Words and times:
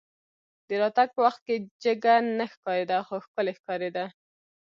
د 0.67 0.69
راتګ 0.81 1.07
په 1.15 1.21
وخت 1.25 1.41
کې 1.47 1.55
جګه 1.83 2.15
نه 2.37 2.45
ښکارېده 2.51 2.97
خو 3.07 3.15
ښکلې 3.25 3.53
ښکارېده. 3.59 4.05